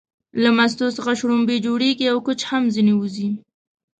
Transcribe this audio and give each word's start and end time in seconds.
له 0.41 0.49
مستو 0.57 0.95
څخه 0.97 1.11
شلومبې 1.19 1.57
جوړيږي 1.65 2.05
او 2.11 2.17
کوچ 2.25 2.39
هم 2.49 2.63
ځنې 2.75 2.93
وځي 2.97 3.29